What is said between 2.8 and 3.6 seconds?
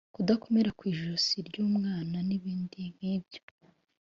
nk’ibyo